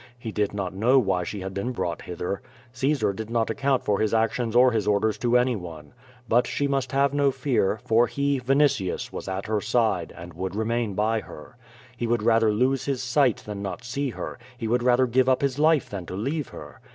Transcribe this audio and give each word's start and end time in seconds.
He 0.17 0.31
did 0.31 0.51
not 0.51 0.73
know 0.73 0.97
why 0.97 1.23
she 1.23 1.41
had 1.41 1.53
been 1.53 1.73
brought 1.73 2.01
hither. 2.01 2.41
Caesar 2.73 3.13
did 3.13 3.29
not 3.29 3.51
account 3.51 3.85
for 3.85 3.99
his 3.99 4.15
actions 4.15 4.55
or 4.55 4.71
his 4.71 4.87
orders 4.87 5.15
to 5.19 5.37
anyone. 5.37 5.93
But 6.27 6.47
she 6.47 6.67
must 6.67 6.91
have 6.91 7.13
no 7.13 7.29
fear, 7.29 7.79
for 7.85 8.07
he, 8.07 8.39
Yinitius, 8.41 9.11
was 9.11 9.27
at 9.27 9.45
her 9.45 9.61
side, 9.61 10.11
and 10.17 10.33
would 10.33 10.55
remain 10.55 10.95
by 10.95 11.19
her. 11.19 11.55
He 11.95 12.07
would 12.07 12.23
rather 12.23 12.51
lose 12.51 12.85
his 12.85 13.03
sight 13.03 13.43
than 13.45 13.61
not 13.61 13.83
see 13.83 14.09
her; 14.09 14.39
he 14.57 14.67
would 14.67 14.81
rather 14.81 15.05
give 15.05 15.29
up 15.29 15.43
his 15.43 15.59
life 15.59 15.87
than 15.91 16.07
to 16.07 16.15
leave 16.15 16.47
her. 16.47 16.79